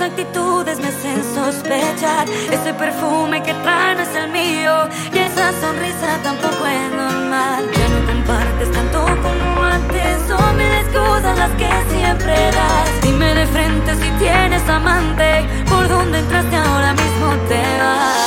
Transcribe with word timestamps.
actitudes 0.00 0.78
me 0.78 0.88
hacen 0.88 1.22
sospechar. 1.34 2.28
Ese 2.50 2.72
perfume 2.74 3.42
que 3.42 3.52
trae 3.54 3.94
no 3.94 4.02
es 4.02 4.14
el 4.14 4.30
mío. 4.30 4.88
Y 5.12 5.18
esa 5.18 5.52
sonrisa 5.60 6.18
tampoco 6.22 6.66
es 6.66 6.90
normal. 6.92 7.70
Ya 7.72 7.88
no 7.88 8.06
compartes 8.06 8.70
tanto 8.72 9.04
como 9.04 9.62
antes. 9.62 10.16
Son 10.28 10.56
mil 10.56 10.72
excusas 10.82 11.38
las 11.38 11.50
que 11.52 11.70
siempre 11.94 12.34
das. 12.34 13.00
Dime 13.02 13.34
de 13.34 13.46
frente 13.46 13.94
si 13.96 14.10
tienes 14.18 14.68
amante. 14.68 15.46
Por 15.68 15.88
dónde 15.88 16.18
entraste 16.18 16.56
ahora 16.56 16.92
mismo 16.94 17.26
te 17.48 17.62
vas. 17.82 18.19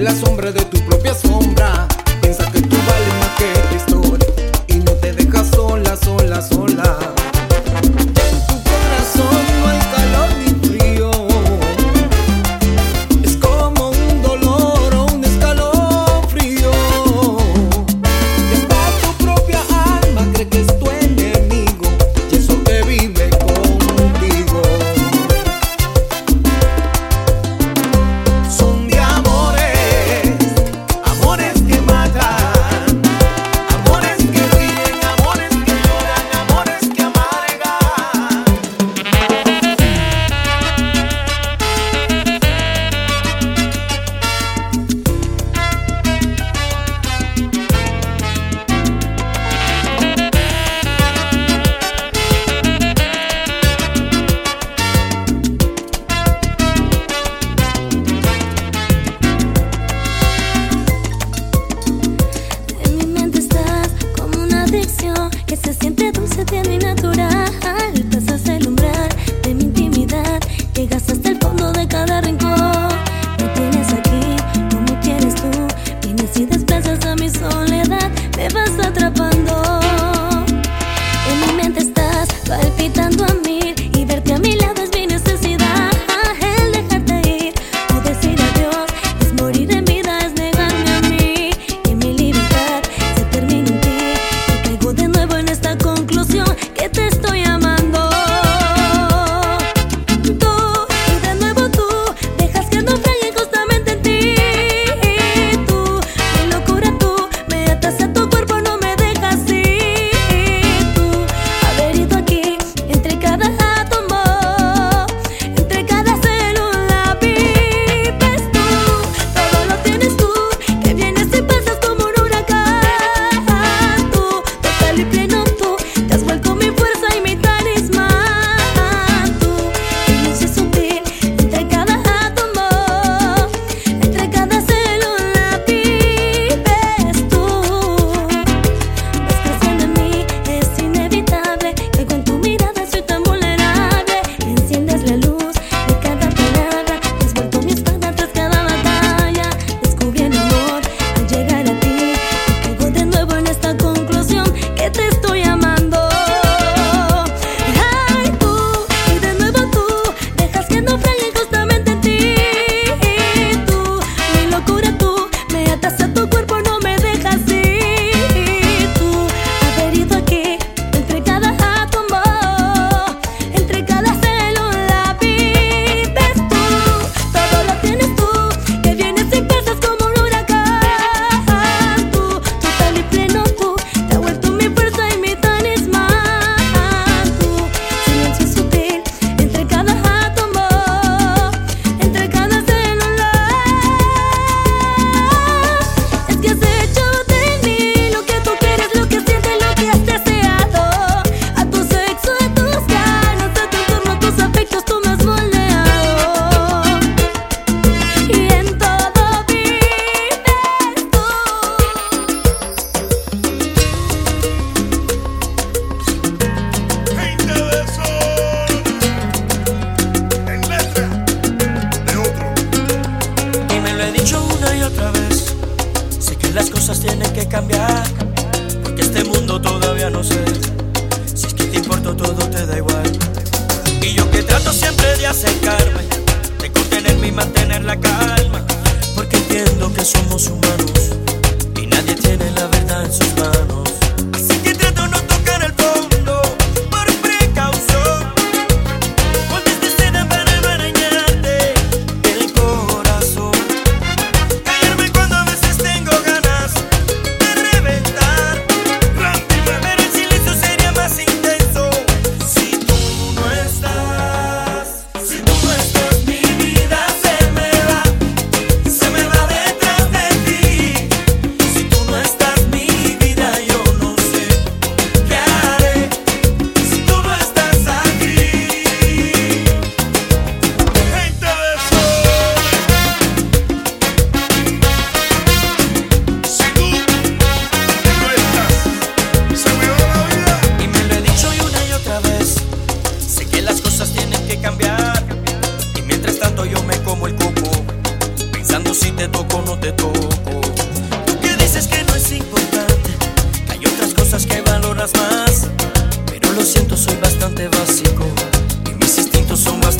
la 0.00 0.14
sombra 0.14 0.52
de 0.52 0.64
tu 0.64 0.78
propia 0.84 1.14
sombra. 1.14 1.25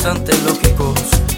interesantes, 0.07 0.41
lógicos 0.43 1.36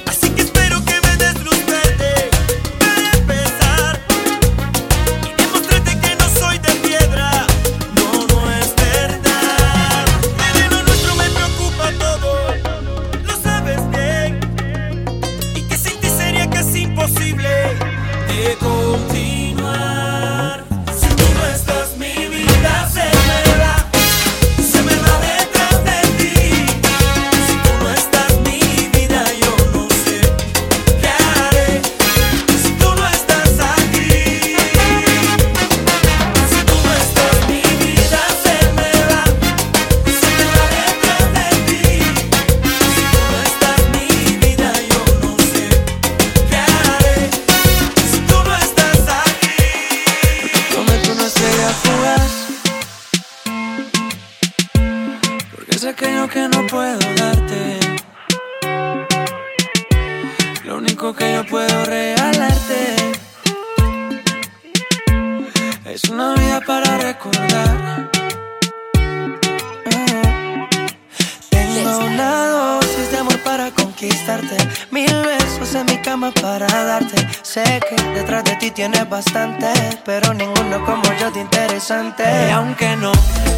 tienes 78.71 79.09
bastante, 79.09 79.67
pero 80.05 80.33
ninguno 80.33 80.83
como 80.85 81.03
yo 81.19 81.31
de 81.31 81.41
interesante. 81.41 82.23
Y 82.47 82.51
aunque 82.51 82.95
no, 82.95 83.11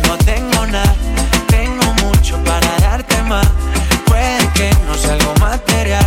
no 0.07 0.17
tengo 0.19 0.65
nada, 0.67 0.93
tengo 1.47 1.83
mucho 2.05 2.37
para 2.43 2.67
darte 2.79 3.21
más. 3.23 3.47
Puede 4.05 4.47
que 4.53 4.69
no 4.87 4.95
sea 4.95 5.13
algo 5.13 5.33
material, 5.39 6.05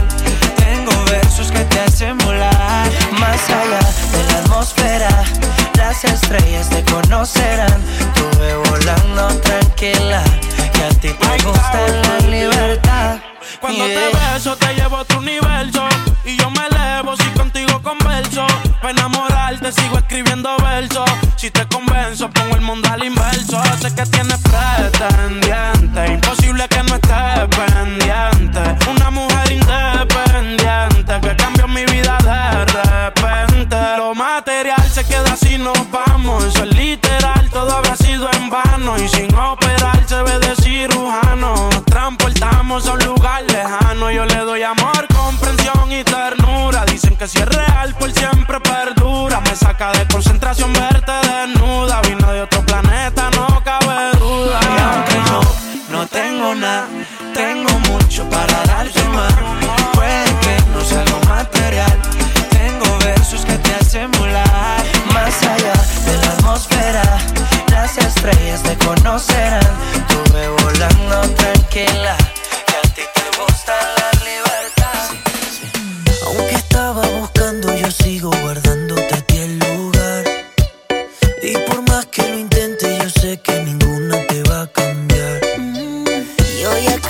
tengo 0.57 0.93
versos 1.11 1.51
que 1.51 1.65
te 1.65 1.81
hacen 1.81 2.17
volar. 2.19 2.91
Más 3.19 3.51
allá 3.51 3.81
de 4.13 4.25
la 4.33 4.39
atmósfera, 4.39 5.25
las 5.77 6.05
estrellas 6.05 6.69
te 6.69 6.85
conocerán. 6.85 7.83
Tuve 8.15 8.55
volando 8.71 9.29
tranquila, 9.41 10.23
que 10.73 10.83
a 10.83 10.89
ti 10.91 11.09
te 11.13 11.45
gusta 11.45 11.89
la 11.89 12.27
libertad. 12.29 13.19
Cuando 13.61 13.85
te 13.85 14.11
beso 14.35 14.57
te 14.57 14.75
llevo 14.75 15.05
No 19.65 19.73
sigo 19.73 20.04
corazón 50.55 50.73
va 50.75 50.94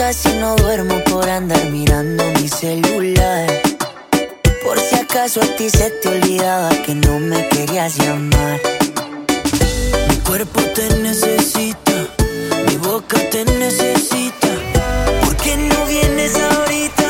Casi 0.07 0.29
no 0.35 0.55
duermo 0.57 1.03
por 1.05 1.27
andar 1.31 1.65
mirando 1.71 2.23
mi 2.39 2.47
celular. 2.47 3.47
Por 4.63 4.79
si 4.79 4.97
acaso 4.97 5.41
a 5.41 5.47
ti 5.57 5.71
se 5.71 5.89
te 5.93 6.09
olvidaba 6.11 6.69
que 6.85 6.95
no 6.95 7.19
me 7.21 7.49
querías 7.49 7.97
llamar. 7.97 8.61
Mi 10.11 10.17
cuerpo 10.17 10.61
te 10.75 10.95
necesita, 10.99 12.07
mi 12.67 12.77
boca 12.77 13.17
te 13.31 13.47
necesita. 13.47 14.49
¿Por 15.23 15.37
qué 15.39 15.57
no 15.57 15.87
vienes 15.87 16.37
ahorita? 16.37 17.04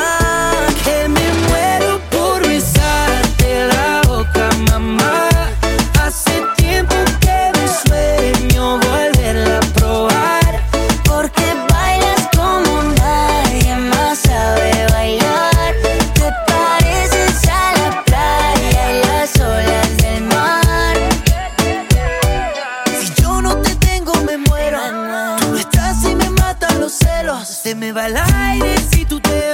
me 27.74 27.92
va 27.92 28.06
el 28.06 28.16
aire 28.16 28.76
si 28.90 29.04
tú 29.04 29.20
te 29.20 29.53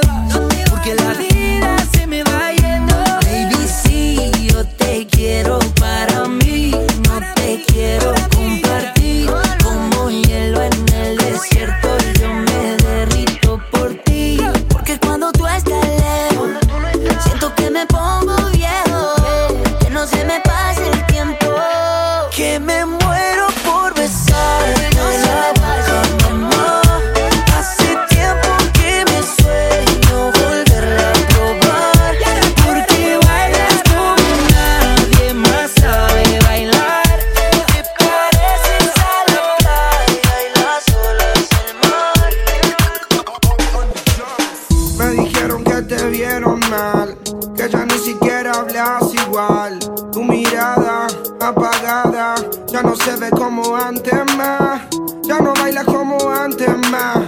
mal, 46.70 47.16
que 47.56 47.68
ya 47.68 47.84
ni 47.86 47.98
siquiera 47.98 48.52
hablas 48.52 49.14
igual. 49.14 49.78
Tu 50.12 50.24
mirada 50.24 51.06
apagada 51.40 52.34
ya 52.66 52.82
no 52.82 52.96
se 52.96 53.14
ve 53.16 53.30
como 53.30 53.76
antes 53.76 54.14
más. 54.36 54.82
Ya 55.22 55.38
no 55.38 55.52
baila 55.54 55.84
como 55.84 56.18
antes 56.28 56.68
más. 56.90 57.18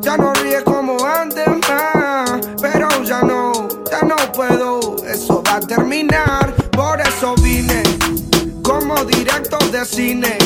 Ya 0.00 0.16
no 0.16 0.32
ríe 0.34 0.64
como 0.64 0.96
antes 1.06 1.46
más. 1.68 2.40
Pero 2.60 2.88
ya 3.04 3.22
no, 3.22 3.68
ya 3.90 4.00
no 4.02 4.16
puedo. 4.32 4.96
Eso 5.06 5.42
va 5.46 5.56
a 5.56 5.60
terminar. 5.60 6.52
Por 6.72 7.00
eso 7.00 7.36
vine 7.36 7.82
como 8.62 8.96
directo 9.04 9.58
de 9.70 9.84
cine. 9.84 10.38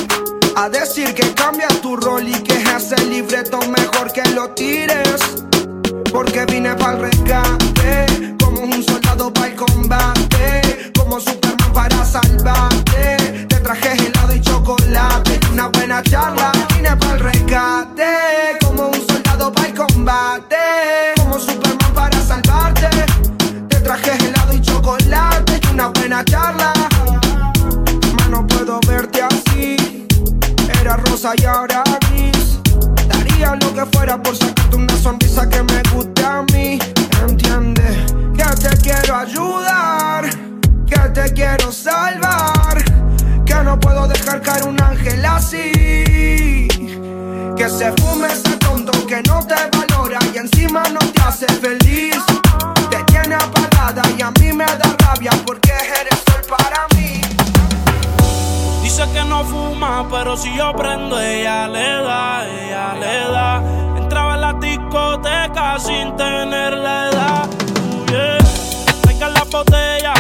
A 0.57 0.69
decir 0.69 1.15
que 1.15 1.33
cambia 1.33 1.69
tu 1.81 1.97
rol 1.97 2.29
y 2.29 2.43
que 2.43 2.55
es 2.55 2.93
el 2.93 3.09
libreto 3.09 3.59
mejor 3.71 4.13
que 4.13 4.29
lo 4.35 4.51
tires. 4.51 5.48
Porque 6.13 6.45
vine 6.47 6.75
para 6.75 6.93
el 6.93 7.01
rescate, 7.03 8.35
como 8.43 8.63
un 8.63 8.83
soldado 8.83 9.33
para 9.33 9.49
el 9.49 9.55
combate, 9.55 10.93
como 10.97 11.21
Superman 11.21 11.73
para 11.73 12.05
salvarte. 12.05 13.47
Te 13.49 13.57
traje 13.57 13.93
helado 13.93 14.35
y 14.35 14.41
chocolate, 14.41 15.41
una 15.53 15.69
buena 15.69 16.03
charla. 16.03 16.53
Vine 16.75 16.97
para 16.97 17.15
el 17.15 17.21
rescate, 17.21 18.28
sin 65.79 66.17
tener 66.17 66.77
la 66.77 67.09
edad. 67.09 67.49
Yeah. 68.11 69.31
la 69.31 69.45
botella 69.45 70.15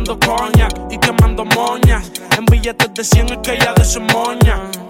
bebiendo 0.00 0.18
coña 0.18 0.68
y 0.90 0.98
quemando 0.98 1.44
moñas. 1.44 2.10
En 2.36 2.44
billetes 2.46 2.92
de 2.94 3.04
100 3.04 3.32
es 3.32 3.38
que 3.38 3.54
ella 3.54 3.74
moña. 4.12 4.89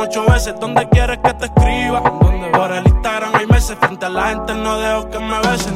ocho 0.00 0.24
veces. 0.26 0.54
¿Dónde 0.58 0.88
quieres 0.88 1.18
que 1.22 1.34
te 1.34 1.44
escriba? 1.46 2.02
Por 2.52 2.72
el 2.72 2.86
Instagram 2.86 3.34
hay 3.34 3.46
meses. 3.46 3.76
Frente 3.80 4.06
a 4.06 4.08
la 4.08 4.28
gente 4.28 4.54
no 4.54 4.78
dejo 4.78 5.10
que 5.10 5.18
me 5.18 5.38
besen. 5.40 5.74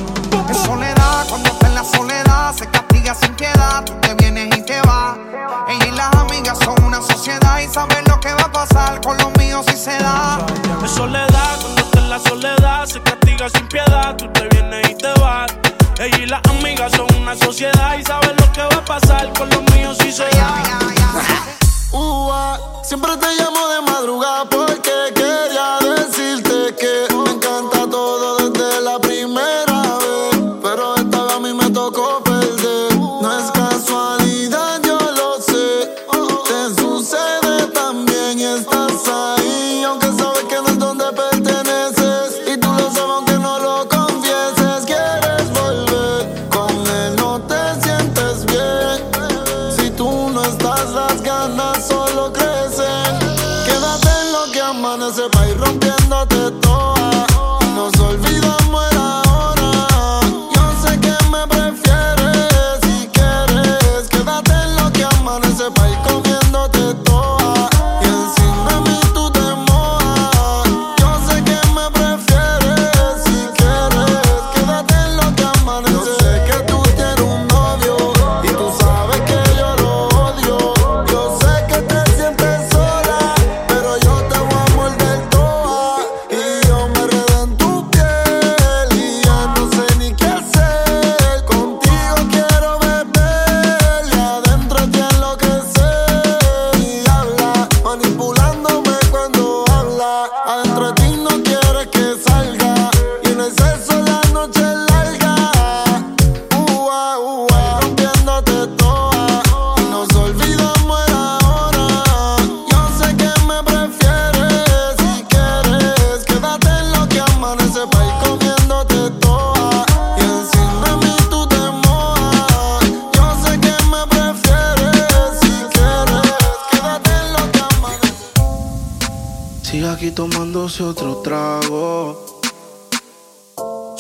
Es 0.51 0.59
soledad, 0.59 1.27
cuando 1.29 1.49
está 1.51 1.67
en 1.69 1.75
la 1.75 1.85
soledad, 1.85 2.53
se 2.55 2.67
castiga 2.69 3.15
sin 3.15 3.35
piedad. 3.35 3.85
Tú 3.85 3.93
te 4.01 4.15
vienes 4.15 4.57
y 4.57 4.63
te 4.63 4.81
vas. 4.83 5.17
Ella 5.69 5.87
y 5.87 5.91
las 5.93 6.15
amigas 6.15 6.59
son 6.59 6.83
una 6.85 7.01
sociedad 7.03 7.61
y 7.61 7.69
saben 7.73 8.05
lo 8.09 8.19
que 8.21 8.33
va 8.33 8.43
a 8.43 8.53
pasar 8.53 9.01
con 9.01 9.17
los 9.19 9.31
míos 9.39 9.65
si 9.69 9.77
se 9.77 9.97
da. 9.99 10.39
Es 10.83 10.91
soledad, 10.91 11.61
cuando 11.61 11.83
está 11.83 11.99
en 12.01 12.11
la 12.11 12.19
soledad, 12.19 12.87
se 12.87 13.01
castiga 13.03 13.49
sin 13.51 13.69
piedad. 13.69 14.17
Tú 14.17 14.29
te 14.33 14.49
vienes 14.49 14.91
y 14.91 14.95
te 14.95 15.13
vas. 15.21 15.53
Ella 15.99 16.19
y 16.19 16.27
las 16.27 16.41
amigas 16.51 16.93
son 16.93 17.07
una 17.21 17.37
sociedad 17.37 17.97
y 17.99 18.03
saben 18.03 18.37
lo 18.37 18.53
que 18.53 18.63
va 18.63 18.81
a 18.81 18.85
pasar 18.85 19.33
con 19.39 19.49
los 19.51 19.63
míos 19.75 19.97
si 20.01 20.11
se 20.11 20.25
da. 20.25 21.04
Siempre 22.83 23.17
te 23.17 23.27
llamo 23.37 23.69
de 23.69 23.81
madrugada 23.83 24.45
porque 24.45 25.13
quería 25.15 25.84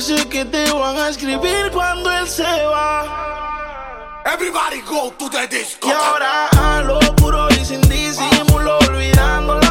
sé 0.00 0.28
que 0.28 0.44
te 0.44 0.70
van 0.70 0.96
a 0.96 1.08
escribir 1.08 1.70
cuando 1.72 2.10
él 2.10 2.28
se 2.28 2.42
va. 2.42 4.22
Everybody 4.24 4.80
go 4.82 5.10
to 5.18 5.28
the 5.30 5.46
disco. 5.48 5.88
Y 5.88 5.90
ahora 5.90 6.48
a 6.48 6.82
lo 6.82 7.00
puro 7.16 7.48
y 7.50 7.64
sin 7.64 7.80
disimulo, 7.82 8.78
olvidando 8.78 9.67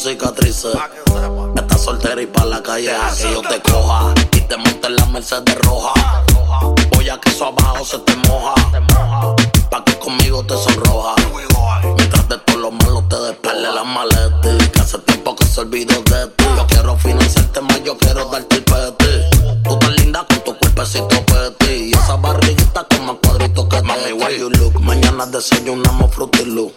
cicatrices. 0.00 0.74
Estás 1.56 1.82
soltera 1.82 2.22
y 2.22 2.26
pa' 2.26 2.46
la 2.46 2.62
calle 2.62 2.90
a 2.90 3.10
que 3.14 3.30
yo 3.30 3.42
te 3.42 3.60
coja. 3.60 4.14
Y 4.32 4.40
te 4.40 4.56
monte 4.56 4.86
en 4.86 4.96
la 4.96 5.06
Mercedes 5.06 5.58
roja. 5.58 5.92
Voy 6.92 7.08
a 7.10 7.20
que 7.20 7.28
eso 7.28 7.46
abajo 7.46 7.84
se 7.84 7.98
te 7.98 8.16
moja. 8.28 8.54
Pa' 9.70 9.84
que 9.84 9.98
conmigo 9.98 10.42
te 10.44 10.56
sonroja. 10.56 11.16
Mientras 11.96 12.28
de 12.28 12.38
todos 12.38 12.60
los 12.60 12.72
malos 12.72 13.08
te 13.10 13.16
despele 13.16 13.72
la 13.72 13.84
maleta. 13.84 14.70
Que 14.72 14.80
hace 14.80 14.98
tiempo 15.00 15.36
que 15.36 15.44
se 15.44 15.60
olvidó 15.60 16.00
de 16.02 16.26
ti. 16.28 16.44
Yo 16.56 16.66
quiero 16.66 16.96
financiarte 16.96 17.60
más, 17.60 17.84
yo 17.84 17.98
quiero 17.98 18.24
darte 18.30 18.56
el 18.56 18.64
peti. 18.64 19.38
Tú 19.64 19.78
tan 19.78 19.94
linda 19.96 20.26
con 20.26 20.44
tu 20.44 20.56
cuerpecito 20.56 21.24
peti. 21.26 21.90
Y 21.90 21.92
esa 21.92 22.16
barriguita 22.16 22.86
con 22.88 23.06
más 23.06 23.16
cuadritos 23.22 23.66
que 23.68 23.82
Mami, 23.82 24.12
why 24.12 24.38
you 24.38 24.48
look? 24.48 24.80
Mañana 24.80 25.26
desayunamos 25.26 26.14
frutilu 26.14 26.69